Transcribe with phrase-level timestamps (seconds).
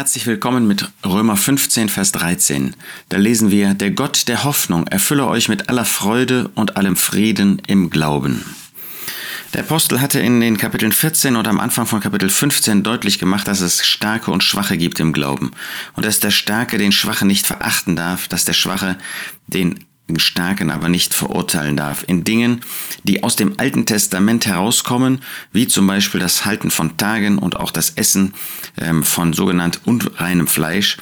[0.00, 2.74] Herzlich willkommen mit Römer 15, Vers 13.
[3.10, 7.60] Da lesen wir, der Gott der Hoffnung erfülle euch mit aller Freude und allem Frieden
[7.66, 8.42] im Glauben.
[9.52, 13.46] Der Apostel hatte in den Kapiteln 14 und am Anfang von Kapitel 15 deutlich gemacht,
[13.46, 15.50] dass es Starke und Schwache gibt im Glauben
[15.96, 18.96] und dass der Starke den Schwachen nicht verachten darf, dass der Schwache
[19.48, 19.84] den
[20.18, 22.04] Starken aber nicht verurteilen darf.
[22.06, 22.60] In Dingen,
[23.04, 25.22] die aus dem Alten Testament herauskommen,
[25.52, 28.34] wie zum Beispiel das Halten von Tagen und auch das Essen
[28.78, 30.96] ähm, von sogenannt unreinem Fleisch.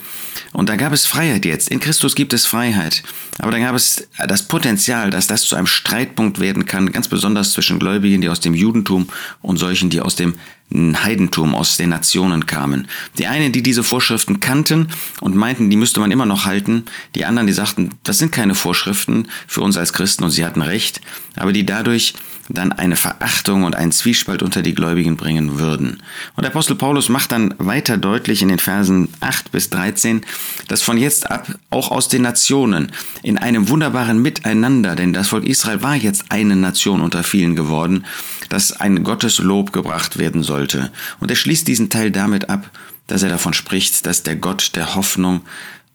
[0.53, 1.69] Und da gab es Freiheit jetzt.
[1.69, 3.03] In Christus gibt es Freiheit.
[3.39, 7.53] Aber da gab es das Potenzial, dass das zu einem Streitpunkt werden kann, ganz besonders
[7.53, 9.09] zwischen Gläubigen, die aus dem Judentum
[9.43, 10.35] und solchen, die aus dem
[10.71, 12.89] Heidentum aus den Nationen kamen.
[13.17, 14.89] Die einen, die diese Vorschriften kannten
[15.21, 18.55] und meinten, die müsste man immer noch halten, die anderen, die sagten, das sind keine
[18.55, 21.01] Vorschriften für uns als Christen und sie hatten recht,
[21.37, 22.15] aber die dadurch
[22.49, 26.03] dann eine Verachtung und einen Zwiespalt unter die Gläubigen bringen würden.
[26.37, 30.23] Und der Apostel Paulus macht dann weiter deutlich in den Versen 8 bis 13,
[30.69, 35.45] dass von jetzt ab auch aus den Nationen in einem wunderbaren Miteinander, denn das Volk
[35.45, 38.05] Israel war jetzt eine Nation unter vielen geworden,
[38.49, 40.91] dass ein Gotteslob gebracht werden sollte.
[41.21, 42.71] Und er schließt diesen Teil damit ab,
[43.07, 45.43] dass er davon spricht, dass der Gott der Hoffnung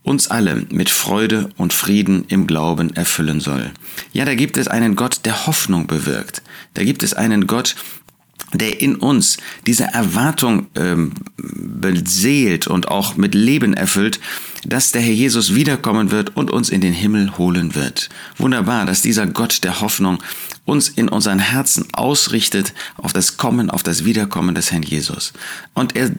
[0.03, 3.71] uns alle mit Freude und Frieden im Glauben erfüllen soll.
[4.11, 6.41] Ja, da gibt es einen Gott, der Hoffnung bewirkt.
[6.73, 7.75] Da gibt es einen Gott,
[8.53, 14.19] der in uns diese Erwartung ähm, beseelt und auch mit Leben erfüllt,
[14.65, 18.09] dass der Herr Jesus wiederkommen wird und uns in den Himmel holen wird.
[18.37, 20.19] Wunderbar, dass dieser Gott der Hoffnung
[20.65, 25.33] uns in unseren Herzen ausrichtet auf das Kommen, auf das Wiederkommen des Herrn Jesus.
[25.73, 26.11] Und er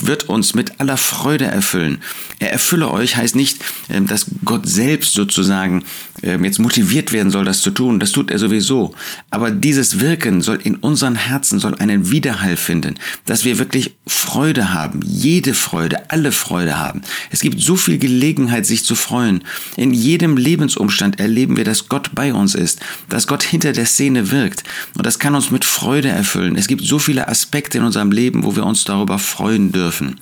[0.00, 1.98] wird uns mit aller Freude erfüllen.
[2.40, 3.58] Er erfülle euch heißt nicht,
[3.88, 5.84] ähm, dass Gott selbst sozusagen
[6.22, 8.00] ähm, jetzt motiviert werden soll, das zu tun.
[8.00, 8.92] Das tut er sowieso.
[9.30, 14.74] Aber dieses Wirken soll in unseren Herzen, soll einen Widerhall finden, dass wir wirklich Freude
[14.74, 17.02] haben, jede Freude, alle Freude haben.
[17.30, 19.44] Es gibt so viel Gelegenheit, sich zu freuen.
[19.76, 24.30] In jedem Lebensumstand erleben wir, dass Gott bei uns ist, dass Gott hinter der Szene
[24.30, 24.64] wirkt.
[24.96, 26.56] Und das kann uns mit Freude erfüllen.
[26.56, 30.20] Es gibt so viele Aspekte in unserem Leben, wo wir uns darüber freuen dürfen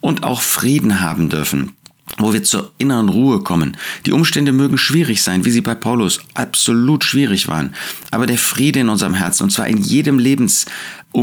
[0.00, 1.72] und auch Frieden haben dürfen
[2.18, 3.76] wo wir zur inneren Ruhe kommen.
[4.06, 7.74] Die Umstände mögen schwierig sein, wie sie bei Paulus absolut schwierig waren,
[8.10, 10.18] aber der Friede in unserem Herzen, und zwar in jedem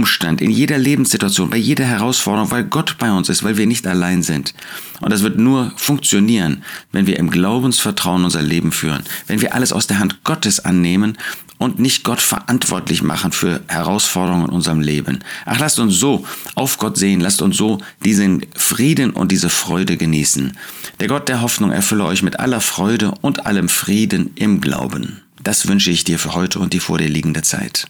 [0.02, 3.85] Lebensumstand, in jeder Lebenssituation, bei jeder Herausforderung, weil Gott bei uns ist, weil wir nicht
[3.85, 4.53] allein sind.
[5.02, 9.72] Und das wird nur funktionieren, wenn wir im Glaubensvertrauen unser Leben führen, wenn wir alles
[9.72, 11.18] aus der Hand Gottes annehmen
[11.57, 15.19] und nicht Gott verantwortlich machen für Herausforderungen in unserem Leben.
[15.46, 16.25] Ach, lasst uns so
[16.56, 20.58] auf Gott sehen, lasst uns so diesen Frieden und diese Freude genießen.
[21.00, 25.22] Der Gott der Hoffnung erfülle euch mit aller Freude und allem Frieden im Glauben.
[25.44, 27.88] Das wünsche ich dir für heute und die vor dir liegende Zeit.